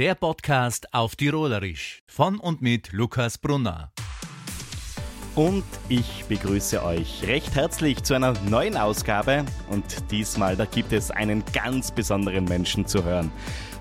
[0.00, 3.92] Der Podcast auf Tirolerisch von und mit Lukas Brunner.
[5.34, 9.44] Und ich begrüße euch recht herzlich zu einer neuen Ausgabe.
[9.68, 13.30] Und diesmal, da gibt es einen ganz besonderen Menschen zu hören.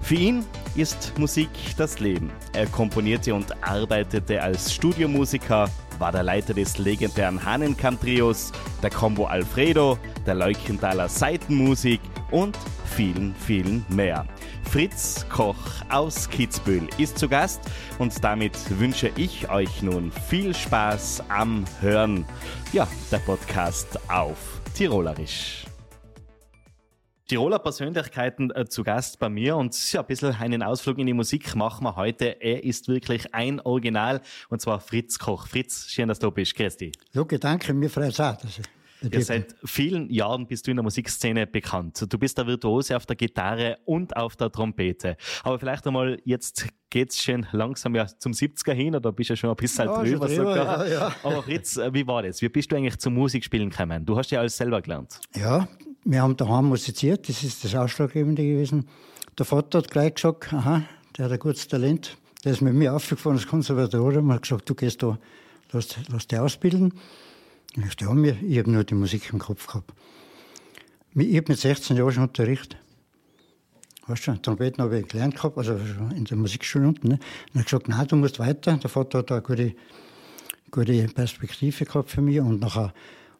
[0.01, 0.45] Für ihn
[0.75, 2.29] ist Musik das Leben.
[2.51, 8.51] Er komponierte und arbeitete als Studiomusiker, war der Leiter des legendären Hahnenkamp-Trios,
[8.83, 14.25] der Combo Alfredo, der Leukenthaler Seitenmusik und vielen, vielen mehr.
[14.71, 15.55] Fritz Koch
[15.89, 17.59] aus Kitzbühel ist zu Gast
[17.97, 22.23] und damit wünsche ich euch nun viel Spaß am Hören.
[22.71, 25.65] Ja, der Podcast auf Tirolerisch.
[27.27, 31.13] Tiroler Persönlichkeiten äh, zu Gast bei mir und ja, ein bisschen einen Ausflug in die
[31.13, 32.39] Musik machen wir heute.
[32.39, 35.47] Er ist wirklich ein Original und zwar Fritz Koch.
[35.47, 36.55] Fritz, schön, dass du bist.
[36.55, 36.93] Grüß dich.
[37.13, 38.37] Luke, danke, mir freut es auch.
[39.01, 42.05] Ja, seit vielen Jahren bist du in der Musikszene bekannt.
[42.09, 45.15] Du bist der Virtuose auf der Gitarre und auf der Trompete.
[45.43, 49.37] Aber vielleicht einmal, jetzt geht's schon langsam ja zum 70er hin oder bist du ja
[49.37, 50.87] schon ein bisschen ja, drüber, drüber sogar.
[50.87, 51.15] Ja, ja.
[51.23, 52.41] Aber Fritz, äh, wie war das?
[52.41, 54.05] Wie bist du eigentlich zum Musikspielen gekommen?
[54.05, 55.19] Du hast ja alles selber gelernt.
[55.35, 55.67] Ja,
[56.03, 58.87] wir haben daheim musiziert, das ist das Ausschlaggebende gewesen.
[59.37, 60.83] Der Vater hat gleich gesagt, aha,
[61.17, 62.17] der hat ein gutes Talent.
[62.43, 65.17] Der ist mit mir aufgefahren ins Konservatorium und hat gesagt, du gehst da,
[65.71, 66.93] lass, lass dich ausbilden.
[67.75, 69.93] Ich sagte, ja, nur die Musik im Kopf gehabt.
[71.15, 72.77] Ich habe mit 16 Jahren schon Unterricht.
[74.07, 75.73] Weißt du, Trompeten habe ich gelernt gehabt, also
[76.15, 77.09] in der Musikschule unten.
[77.09, 77.19] Ne?
[77.53, 78.75] Und er gesagt, nein, du musst weiter.
[78.77, 79.75] Der Vater hat da eine gute,
[80.71, 82.39] gute Perspektive gehabt für mich.
[82.39, 82.91] Und nachher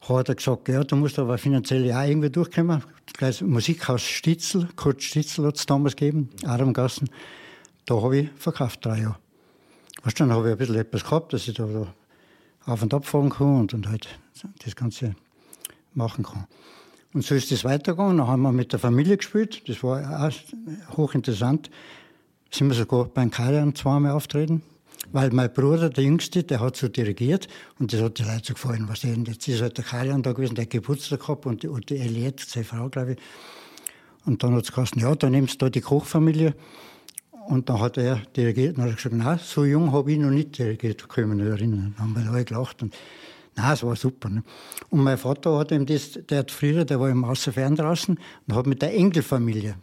[0.02, 2.83] hat er gesagt, ja, du musst aber finanziell auch irgendwie durchkommen.
[3.14, 7.09] Gleich Musikhaus Stitzel, Kurt Stitzel hat es damals gegeben, Aramgassen.
[7.86, 9.17] Da habe ich verkauft, drei Jahre.
[10.03, 11.93] Weißt du, dann habe ich ein bisschen etwas gehabt, dass ich da, da
[12.65, 14.07] auf und ab fahren kann und, und halt
[14.63, 15.15] das Ganze
[15.93, 16.47] machen kann.
[17.13, 18.17] Und so ist es weitergegangen.
[18.17, 19.67] Dann haben wir mit der Familie gespielt.
[19.67, 21.71] Das war auch hochinteressant.
[22.52, 24.61] Sind wir sogar beim Karian zweimal auftreten.
[25.11, 27.47] Weil mein Bruder, der Jüngste, der hat so dirigiert
[27.80, 28.85] und das hat die Leute so gefallen.
[28.87, 29.25] Was denn?
[29.25, 32.43] Jetzt ist halt der Karian da gewesen, der hat Geburtstag gehabt und und die Eliette,
[32.45, 33.17] seine Frau, glaube ich.
[34.26, 36.53] Und dann hat es gesagt, ja, dann nimmst du da die Kochfamilie.
[37.49, 40.60] Und dann hat er dirigiert und hat gesagt, nein, so jung habe ich noch nicht
[40.60, 41.95] dirigiert, kann ich erinnern.
[41.98, 42.83] Dann haben wir alle gelacht.
[42.83, 42.93] Und,
[43.55, 44.30] nein, es war super.
[44.30, 44.43] Ne?
[44.92, 48.55] Und mein Vater hat ihm das, der hat früher, der war im Außerfern draußen und
[48.55, 49.77] hat mit der Engelfamilie,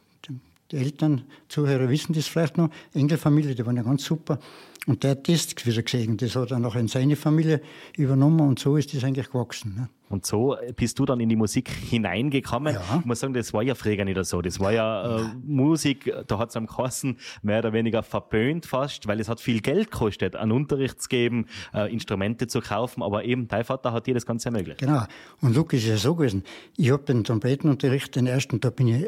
[0.71, 4.39] die Eltern, Zuhörer wissen das vielleicht noch, Engelfamilie, die waren ja ganz super.
[4.87, 6.17] Und der hat das wieder gesehen.
[6.17, 7.61] Das hat er nachher in seine Familie
[7.97, 9.75] übernommen und so ist das eigentlich gewachsen.
[9.75, 9.89] Ne?
[10.09, 12.75] Und so bist du dann in die Musik hineingekommen.
[12.75, 12.99] Ja.
[13.01, 14.41] Ich muss sagen, das war ja früher nicht so.
[14.41, 19.09] Das war ja äh, Musik, da hat es am Kassen mehr oder weniger verböhnt fast,
[19.09, 23.25] weil es hat viel Geld gekostet, einen Unterricht zu geben, äh, Instrumente zu kaufen, aber
[23.25, 24.79] eben dein Vater hat dir das Ganze ermöglicht.
[24.79, 25.03] Genau.
[25.41, 26.45] Und Lukas ist ja so gewesen.
[26.77, 29.07] Ich habe den Trompetenunterricht, den ersten, da bin ich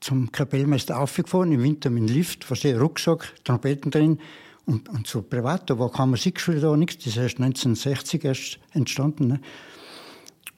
[0.00, 4.18] zum Kapellmeister aufgefahren, im Winter mit dem Lift, verstehe, Rucksack, Trompeten drin.
[4.66, 6.98] Und, und so privat, da war keine Musikschule da, nichts.
[6.98, 9.26] Das ist erst 1960 erst entstanden.
[9.28, 9.40] Ne?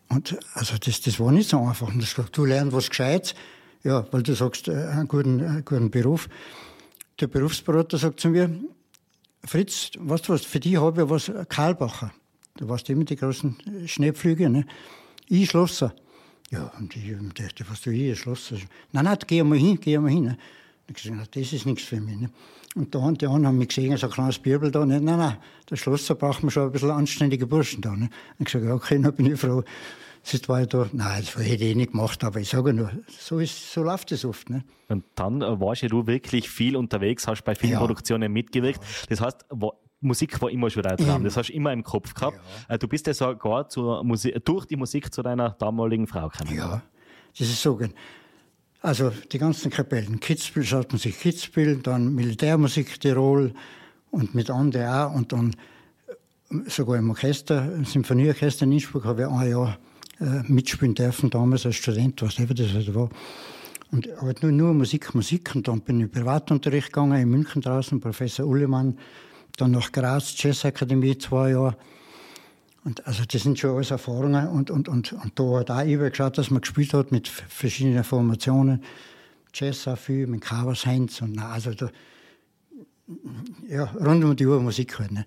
[0.09, 1.89] Und also das, das war nicht so einfach.
[1.89, 3.35] Und das, du lernst was Gescheites,
[3.83, 6.29] ja, weil du sagst, äh, einen guten, einen guten Beruf.
[7.21, 8.51] Der Berufsberater sagt zu mir,
[9.45, 12.13] Fritz, weißt du was, für dich habe ich was, Karlbacher.
[12.57, 14.67] Da warst du immer die großen Schneepflüge, ne?
[15.29, 15.95] Ich Schlosser.
[16.51, 18.57] Ja, und ich dachte, was du hier, Schlosser?
[18.93, 20.25] Nein, nein, geh mal hin, geh mal hin.
[20.25, 20.39] Ne?
[20.97, 22.19] Ich gesagt, das ist nichts für mich.
[22.19, 22.31] Ne?
[22.75, 24.85] Und da und die anderen haben mich gesehen, so ein kleines Bibel da.
[24.85, 25.01] Ne?
[25.01, 25.37] Nein, nein,
[25.69, 27.91] der Schlosser braucht man schon ein bisschen anständige Burschen da.
[27.91, 28.09] Ne?
[28.39, 29.63] Und ich gesagt, okay, dann bin ich froh.
[30.31, 33.41] Das war ja da, nein, das hätte ich nicht gemacht, aber ich sage nur, so,
[33.41, 34.51] ist, so läuft es oft.
[34.51, 34.63] Ne?
[34.89, 37.79] Und dann äh, warst ja du wirklich viel unterwegs, hast bei vielen ja.
[37.79, 38.81] Produktionen mitgewirkt.
[39.09, 39.47] Das heißt,
[40.01, 42.39] Musik war immer schon dein Traum, das hast du immer im Kopf gehabt.
[42.69, 42.75] Ja.
[42.75, 46.57] Äh, du bist ja sogar zur Musik, durch die Musik zu deiner damaligen Frau gekommen.
[46.57, 46.83] Ja,
[47.37, 47.81] das ist so.
[48.83, 53.55] Also die ganzen Kapellen, Kitzbühel schaut man sich Kitzbühel, dann Militärmusik Tirol
[54.11, 55.55] und mit anderen auch und dann
[56.09, 59.79] äh, sogar im Orchester, im Symphonieorchester in Innsbruck habe ich ein Jahr
[60.21, 63.09] äh, mitspielen dürfen, damals als Student, was immer das halt war.
[63.93, 65.55] Und halt nur, nur Musik, Musik.
[65.55, 68.99] Und dann bin ich in Privatunterricht gegangen, in München draußen, Professor Ullemann,
[69.59, 71.77] dann nach Graz, Jazzakademie, zwei Jahre.
[72.85, 74.49] Und also das sind schon alles Erfahrungen.
[74.49, 78.83] Und, und, und, und da hat auch übergeschaut, dass man gespielt hat mit verschiedenen Formationen.
[79.55, 81.91] Jazz auch viel, mit Covers Heinz und also da,
[83.69, 85.13] ja, rund um die Uhr Musik halt.
[85.13, 85.27] Ne.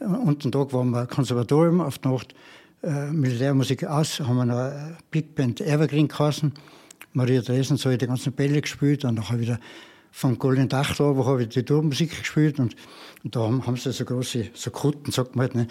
[0.00, 2.34] Und den Tag waren wir Konservatorium auf die Nacht,
[2.82, 6.52] äh, Militärmusik aus, haben wir noch Big Band Evergreen geheißen.
[7.14, 9.58] Maria Dresen so die ganzen Bälle gespielt und nachher wieder
[10.12, 12.76] vom Golden Dachlober habe ich die Turmmusik gespielt und,
[13.24, 15.66] und da haben, sie so große, so Kutten, sagt man halt, ne,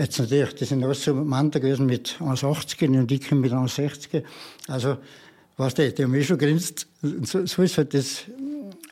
[0.00, 4.22] Jetzt natürlich, das sind alles so Männer gewesen mit 1,80 und ich mit 1,60.
[4.66, 4.96] Also,
[5.58, 6.86] weißt du, die haben mich schon grinst.
[7.02, 8.22] so, so ist halt das,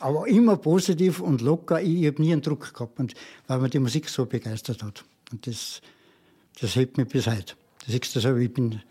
[0.00, 1.80] aber immer positiv und locker.
[1.80, 3.14] Ich, ich habe nie einen Druck gehabt, und,
[3.46, 5.04] weil mir die Musik so begeistert hat.
[5.32, 5.80] Und das,
[6.60, 7.54] das hält mich bis heute.
[7.86, 8.82] Das du selber, ich bin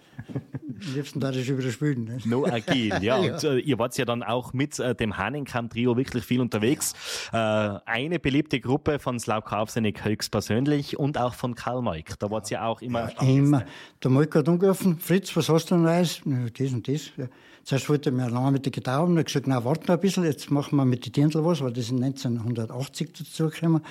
[0.85, 2.03] am liebsten da ich überspielen.
[2.05, 2.17] Ne?
[2.25, 2.99] No agil, ja.
[3.01, 3.33] ja.
[3.33, 6.93] Und, äh, ihr wart ja dann auch mit äh, dem Hahnenkamm-Trio wirklich viel unterwegs.
[7.33, 7.77] Ja.
[7.77, 12.19] Äh, eine beliebte Gruppe von Slav Kaufsenig höchstpersönlich und auch von Karl Moik.
[12.19, 13.11] Da wart ihr auch immer.
[13.19, 13.65] Ja, immer.
[14.03, 16.21] Der Moik hat angerufen, Fritz, was hast du denn Neues?
[16.57, 17.11] Das und das.
[17.17, 17.27] Ja.
[17.63, 19.99] Zuerst wollte er mir lange mit der Gitarre und hat gesagt, na, warte noch ein
[19.99, 23.83] bisschen, jetzt machen wir mit den Dirndl was, weil das ist 1980 dazu gekommen.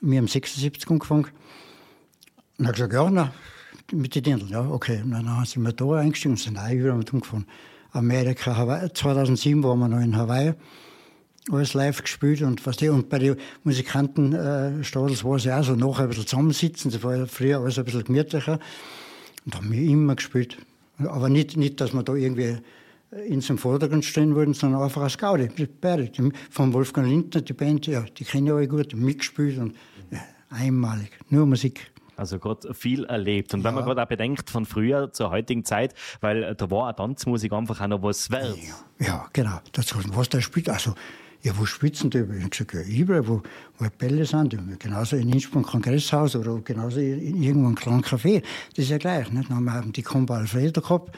[0.00, 1.28] Wir haben 76 angefangen.
[2.58, 3.32] Und er hat gesagt, ja, na,
[3.92, 5.00] mit den Dirndl, ja, okay.
[5.02, 7.46] Und dann sind wir da eingestiegen und sind auch überall mit umgefahren.
[7.92, 8.92] Amerika, Hawaii.
[8.92, 10.54] 2007 waren wir noch in Hawaii.
[11.50, 15.58] Alles live gespielt und was die, und bei den Musikanten, äh, Stadels war es ja
[15.58, 18.60] auch so, nachher ein bisschen zusammensitzen, das war ja früher alles ein bisschen gemütlicher.
[19.44, 20.56] Und haben wir immer gespielt.
[20.98, 22.58] Aber nicht, nicht, dass wir da irgendwie
[23.26, 25.48] in zum Vordergrund stehen würden, sondern einfach als Gaudi.
[25.80, 26.10] Beide.
[26.50, 29.74] Von Wolfgang Lindner, die Band, ja, die kennen ja alle gut, mitgespielt und
[30.10, 31.10] ja, einmalig.
[31.28, 31.91] Nur Musik.
[32.22, 33.52] Also gerade viel erlebt.
[33.52, 33.64] Und ja.
[33.64, 36.92] wenn man gerade auch bedenkt, von früher zur heutigen Zeit, weil äh, da war auch
[36.92, 38.56] Tanzmusik einfach auch noch was wert.
[39.00, 39.58] Ja, ja genau.
[39.72, 40.94] Das, was der spielt, also
[41.42, 42.18] ja, wo spitzen die?
[42.18, 43.42] Ich habe gesagt, ja, überall, wo,
[43.78, 44.56] wo Bälle sind.
[44.78, 48.40] Genauso in Innsbruck Kongresshaus oder genauso in irgendwo ein kleinen Café.
[48.76, 49.32] Das ist ja gleich.
[49.32, 49.50] Nicht?
[49.50, 51.16] Dann haben wir die Combo Alfredo gehabt.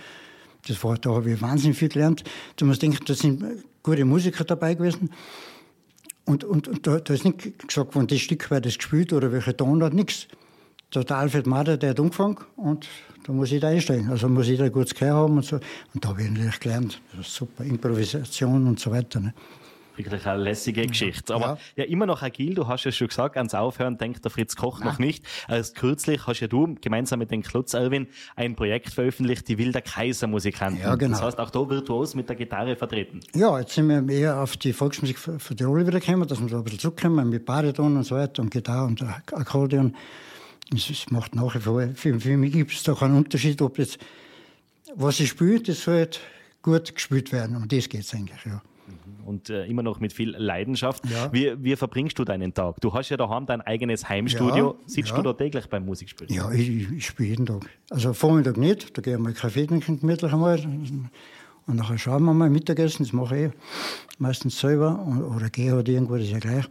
[0.67, 2.25] Das war, da habe ich wahnsinnig viel gelernt.
[2.57, 3.45] Du musst denken, da sind
[3.83, 5.11] gute Musiker dabei gewesen.
[6.25, 9.31] Und, und, und da, da ist nicht gesagt worden, das Stück war das gespielt oder
[9.31, 10.29] welcher Ton hat, nichts.
[11.02, 12.87] Der Alfred Mader, der hat angefangen und
[13.26, 14.11] da muss ich da einsteigen.
[14.11, 15.56] Also muss ich da gutes Gehör haben und so.
[15.56, 17.00] Und da habe ich natürlich gelernt.
[17.23, 19.19] Super Improvisation und so weiter.
[19.19, 19.35] Ne?
[19.96, 21.35] Wirklich eine lässige Geschichte.
[21.35, 21.85] Aber ja.
[21.85, 21.85] ja.
[21.85, 22.55] immer noch agil.
[22.55, 24.88] Du hast ja schon gesagt, ans Aufhören denkt der Fritz Koch Nein.
[24.88, 25.25] noch nicht.
[25.49, 29.82] Erst kürzlich hast ja du gemeinsam mit dem Klutz Erwin ein Projekt veröffentlicht, die Wilder
[29.82, 30.81] Kaiser Musikanten.
[30.81, 31.12] Ja, genau.
[31.12, 33.20] Das heißt, auch da virtuos mit der Gitarre vertreten.
[33.35, 36.49] Ja, jetzt sind wir mehr auf die Volksmusik für die Rolle wieder gekommen, dass wir
[36.49, 39.94] da ein bisschen zurückkommen mit Bariton und so weiter und Gitarre und Akkordeon.
[40.72, 43.99] Es macht nach wie vor, für, für mich gibt es da keinen Unterschied, ob das,
[44.94, 46.20] was ich spiele, das soll halt
[46.62, 47.56] gut gespielt werden.
[47.56, 48.62] Um das geht es eigentlich, ja
[49.25, 51.05] und äh, immer noch mit viel Leidenschaft.
[51.08, 51.32] Ja.
[51.32, 52.81] Wie, wie verbringst du deinen Tag?
[52.81, 54.76] Du hast ja daheim dein eigenes Heimstudio.
[54.78, 55.16] Ja, Sitzt ja.
[55.16, 56.32] du da täglich beim Musikspielen?
[56.32, 57.69] Ja, ich, ich spiele jeden Tag.
[57.90, 60.58] Also Vormittag nicht, da gehe ich mal Kaffee trinken gemütlich einmal.
[61.66, 63.50] Und nachher schauen wir mal Mittagessen, das mache ich
[64.19, 65.06] meistens selber.
[65.34, 66.69] Oder gehe halt irgendwo, das ist ja gleich.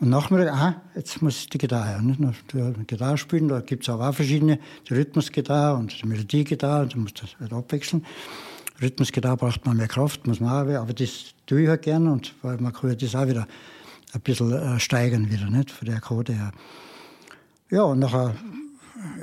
[0.00, 3.84] Und Nachmittag, aha, jetzt muss ich die Gitarre, nicht nur die Gitarre spielen, da gibt
[3.84, 4.58] es auch, auch verschiedene,
[4.88, 8.04] die Rhythmusgitarre und die Melodiegitarre, da muss das halt abwechseln.
[8.82, 12.34] Rhythmusgitarre braucht man mehr Kraft, muss man auch, aber das tue ich halt gerne und
[12.42, 13.46] weil man kann das auch wieder
[14.12, 16.52] ein bisschen äh, steigern wieder, nicht, von der Akkorde her.
[17.70, 18.34] Ja, und nachher,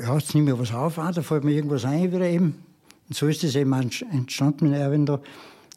[0.01, 2.63] ja, jetzt nehme ich was auf, ah, da fällt mir irgendwas ein wieder eben.
[3.09, 5.19] Und so ist das eben entstanden mit Erwin da.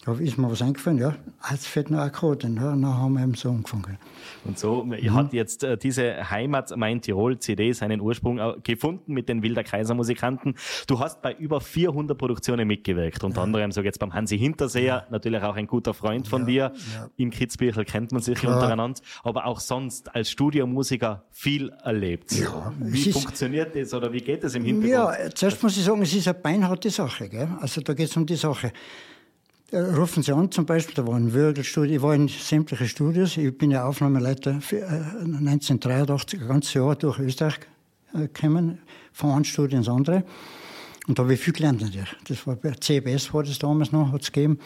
[0.04, 1.14] Da ist mir was eingefallen, ja,
[1.50, 3.96] jetzt fällt noch ein Code, ja, dann haben wir eben so angefangen.
[4.44, 5.14] Und so mhm.
[5.14, 9.64] hat jetzt äh, diese Heimat Main Tirol CD seinen Ursprung äh, gefunden mit den Wilder
[9.64, 10.56] Kaiser Musikanten.
[10.86, 13.44] Du hast bei über 400 Produktionen mitgewirkt, unter ja.
[13.44, 15.06] anderem so jetzt beim Hansi Hinterseher, ja.
[15.08, 16.68] natürlich auch ein guter Freund von ja.
[16.68, 16.72] dir.
[17.16, 18.56] Im Kitzbüchel kennt man sich Klar.
[18.56, 22.30] untereinander, aber auch sonst als Studiomusiker viel erlebt.
[22.32, 25.18] Ja, wie funktioniert das oder wie geht das im Hintergrund?
[25.18, 27.30] Ja, zuerst muss ich sagen, es ist eine beinharte Sache.
[27.30, 27.48] Gell?
[27.58, 28.70] Also da geht es um die Sache.
[29.74, 33.58] Rufen Sie an, zum Beispiel, da war ein Würgelstudio, ich war in sämtlichen Studios, ich
[33.58, 37.58] bin ja Aufnahmeleiter für, äh, 1983, ein ganzes Jahr durch Österreich
[38.14, 38.78] äh, gekommen,
[39.12, 40.22] von einem Studio ins andere.
[41.08, 42.14] Und da habe ich viel gelernt natürlich.
[42.28, 44.60] Das war CBS war das damals noch, hat es gegeben.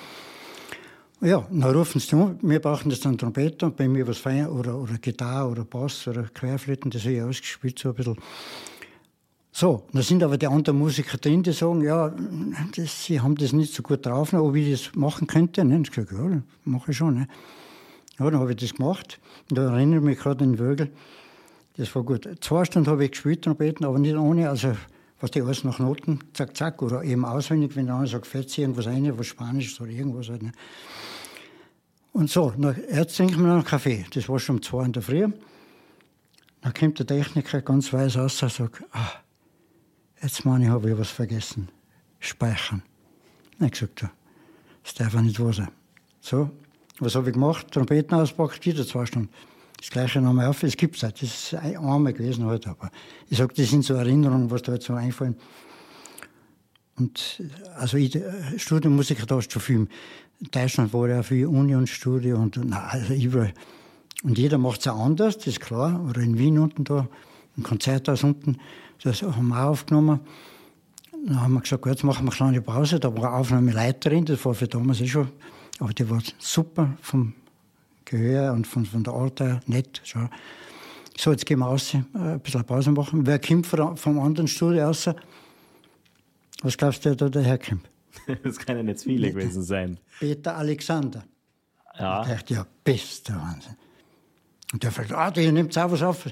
[1.23, 4.76] Ja, dann rufen sie an, wir brauchen das dann Trompeter, bei mir was Feier oder,
[4.76, 8.18] oder Gitarre oder Bass oder Querflöten, das habe ich ausgespielt, so ein bisschen.
[9.61, 12.15] So, da sind aber die anderen Musiker drin, die sagen, ja,
[12.77, 15.65] das, sie haben das nicht so gut drauf, ob ich das machen könnte.
[15.65, 15.81] Ne?
[15.83, 17.15] Ich gesagt, ja, mache ich schon.
[17.15, 17.29] Ne?
[18.21, 19.19] Ja, dann habe ich das gemacht.
[19.50, 20.93] Und da erinnere ich mich gerade an den Vögel.
[21.77, 22.29] Das war gut.
[22.41, 24.77] Zwei Stunden habe ich gespielt, Trompeten, aber nicht ohne, also
[25.21, 28.87] was die alles nach Noten, zack, zack, oder eben auswendig, wenn andere sagt, fällt irgendwas
[28.87, 30.45] ein, was Spanisches oder irgendwas halt.
[30.45, 30.53] Ne?
[32.12, 32.53] Und so,
[32.93, 34.07] jetzt trinken wir noch einen Kaffee.
[34.15, 35.27] Das war schon um zwei in der Früh.
[36.62, 39.15] Dann kommt der Techniker ganz weiß aus und sagt, ah,
[40.22, 41.68] Jetzt meine ich, habe ich was vergessen.
[42.18, 42.82] Speichern.
[43.60, 44.06] Ich gesagt,
[44.82, 45.68] das darf ja nicht wahr sein.
[46.20, 46.50] So,
[46.98, 47.70] was habe ich gemacht?
[47.70, 49.30] Trompeten auspackt, wieder zwei Stunden.
[49.76, 50.62] Das gleiche nochmal auf.
[50.64, 51.22] Es gibt es halt.
[51.22, 52.70] Das ist einmal gewesen heute.
[52.70, 52.90] Aber
[53.28, 55.37] ich sage, das sind so Erinnerungen, was da jetzt so einfallen.
[56.96, 57.42] Und
[57.76, 59.87] also ich, äh, Studiomusiker, da hast du viel.
[60.40, 63.54] In Deutschland war ja viel Unionsstudio und na, also überall.
[64.25, 66.04] Und jeder macht es auch anders, das ist klar.
[66.08, 67.08] Oder in Wien unten da,
[67.56, 68.58] im Konzerthaus unten.
[69.02, 70.21] Das haben wir aufgenommen.
[71.26, 73.00] Dann haben wir gesagt, jetzt machen wir eine kleine Pause.
[73.00, 75.28] Da war eine Aufnahmeleiterin, das war für damals eh schon
[75.78, 77.35] Aber die war super vom
[78.05, 80.00] Gehör und von, von der Art her, nett.
[80.05, 80.28] Schon.
[81.17, 83.26] So, jetzt gehen wir raus, äh, ein bisschen Pause machen.
[83.26, 85.11] Wer kommt vom, vom anderen Studio raus?
[86.62, 87.88] Was glaubst du, da daherkommt?
[88.43, 89.99] das können nicht viele gewesen sein.
[90.19, 91.25] Peter Alexander.
[91.99, 92.23] Ja.
[92.23, 93.76] Ich dachte, ja, bester Wahnsinn.
[94.73, 96.26] Und der fragt, ah, der nimmt auch was auf.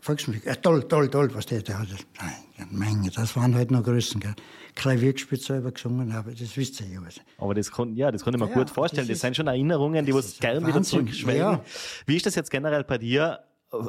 [0.00, 1.88] Volksmusik, ja, toll, toll, toll, was der da hat.
[2.20, 4.20] Nein, eine Menge, das waren halt noch Größen.
[4.20, 4.34] Gell.
[4.74, 7.00] Klavier gespielt, selber gesungen, aber das wisst ihr ja.
[7.04, 7.16] Was.
[7.38, 9.06] Aber das, kon, ja, das konnte ich mir Ja, gut vorstellen.
[9.06, 11.40] Das, das sind schon Erinnerungen, die was ist gern wieder Wahnsinn, zurückschwelgen.
[11.42, 11.60] ja.
[12.06, 13.40] Wie ist das jetzt generell bei dir?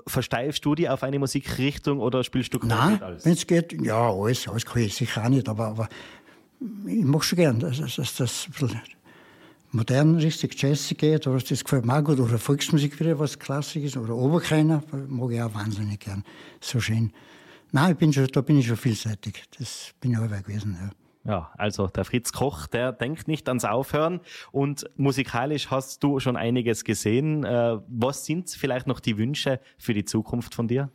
[0.07, 3.25] Versteifst du dich auf eine Musikrichtung oder spielst du Nein, alles?
[3.25, 5.89] wenn es geht, ja, alles, alles kann ich sicher auch nicht, aber, aber
[6.87, 8.81] ich mache schon gern, dass, dass das ein bisschen
[9.73, 13.83] modern, richtig jazzig geht, oder das gefällt mir auch gut, oder Volksmusik wieder, was Klassik
[13.83, 16.23] ist, oder Oberkreiner, mag ich auch wahnsinnig gern,
[16.61, 17.11] so schön.
[17.71, 20.91] Nein, ich bin schon, da bin ich schon vielseitig, das bin ich auch gewesen, ja.
[21.25, 24.19] Ja, also der Fritz Koch, der denkt nicht ans Aufhören
[24.51, 27.45] und musikalisch hast du schon einiges gesehen.
[27.45, 30.89] Äh, Was sind vielleicht noch die Wünsche für die Zukunft von dir?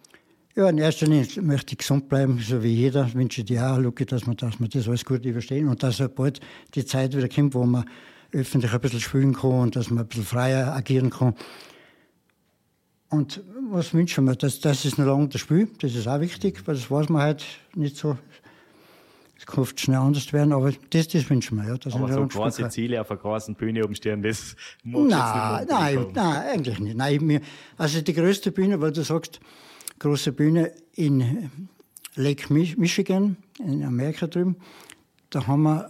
[0.55, 3.15] Ja, in erster Linie möchte ich gesund bleiben, so wie jeder.
[3.15, 6.03] Wünsche ich dir auch, Luki, dass wir, dass wir das alles gut überstehen und dass
[6.15, 6.41] bald
[6.75, 7.85] die Zeit wieder kommt, wo man
[8.33, 11.35] öffentlich ein bisschen spielen kann und dass man ein bisschen freier agieren kann.
[13.11, 14.37] Und was wünschen wir?
[14.37, 17.23] Das, das ist noch lange das Spiel, das ist auch wichtig, weil das weiß man
[17.23, 17.45] halt
[17.75, 18.19] nicht so.
[19.39, 21.69] Es kann oft schnell anders werden, aber das, das wünschen wir.
[21.69, 22.71] Ja, dass Aber so große kann.
[22.73, 26.97] Ziele auf einer großen Bühne oben stehen, das muss Nein, nein, nein, eigentlich nicht.
[26.97, 27.41] Nein, mir,
[27.77, 29.39] also die größte Bühne, weil du sagst,
[30.01, 31.51] große Bühne in
[32.17, 34.57] Lake Mi- Michigan, in Amerika drüben,
[35.31, 35.89] da haben wir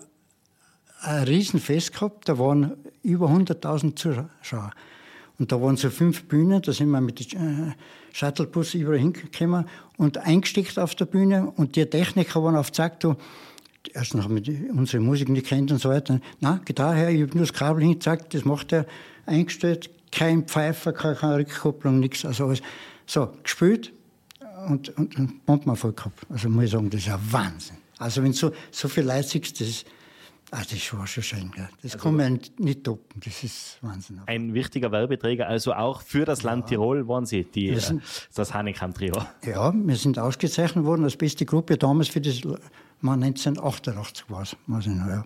[1.00, 4.70] ein Riesenfest gehabt, da waren über 100.000 Zuschauer.
[5.38, 7.72] Und da waren so fünf Bühnen, da sind wir mit dem äh,
[8.12, 13.14] Shuttlebus überall hingekommen und eingesteckt auf der Bühne und die Techniker waren auf Zack, du,
[13.94, 16.20] erst noch mit unsere Musik nicht kennt und so weiter.
[16.40, 18.86] Na, Gitarre her, ich habe nur das Kabel hingezeigt, das macht er
[19.26, 22.24] eingestellt, kein Pfeifer, keine, Rückkopplung, nichts.
[22.24, 22.62] Also alles.
[23.06, 23.92] So, gespielt
[24.68, 26.26] und, und, und Bomben voll gehabt.
[26.28, 27.76] Also muss ich sagen, das ist ein Wahnsinn.
[27.98, 29.84] Also wenn so, so viel siehst, das,
[30.50, 31.50] ah, das war schon schön.
[31.52, 31.68] Gell.
[31.82, 34.20] Das kann man nicht toppen, das ist Wahnsinn.
[34.26, 38.02] Ein wichtiger Werbeträger, also auch für das Land Tirol waren Sie, die, äh, sind-
[38.34, 39.14] das Hanekamp-Trio.
[39.44, 42.40] Ja, wir sind ausgezeichnet worden als beste Gruppe damals für das
[43.00, 44.56] mal 1988 war es.
[44.66, 45.24] weiß ich noch, ja.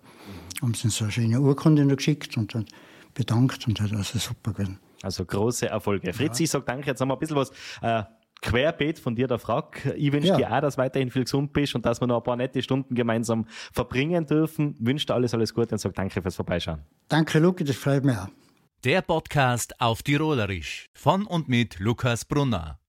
[0.60, 2.66] Haben sie uns so eine schöne Urkunde noch geschickt und dann
[3.14, 4.78] bedankt und hat also super gewesen.
[5.02, 6.12] Also große Erfolge.
[6.12, 7.50] Fritz, ich sag danke, jetzt haben wir ein bisschen was
[7.82, 8.04] äh,
[8.42, 9.86] querbeet von dir, der Frag.
[9.96, 10.36] Ich wünsche Ja.
[10.36, 12.60] dir auch, dass du weiterhin viel gesund bist und dass wir noch ein paar nette
[12.62, 14.76] Stunden gemeinsam verbringen dürfen.
[14.80, 16.82] Wünsche dir alles, alles Gute und sag danke fürs Vorbeischauen.
[17.08, 18.28] Danke, Luki, das freut mich auch.
[18.84, 22.78] Der Podcast auf Tirolerisch von und mit Lukas Brunner.